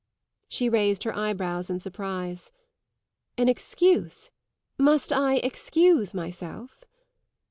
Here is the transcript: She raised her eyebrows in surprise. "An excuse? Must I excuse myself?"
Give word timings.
She 0.47 0.67
raised 0.67 1.03
her 1.03 1.15
eyebrows 1.15 1.69
in 1.69 1.79
surprise. 1.79 2.51
"An 3.37 3.47
excuse? 3.47 4.31
Must 4.79 5.13
I 5.13 5.35
excuse 5.35 6.15
myself?" 6.15 6.83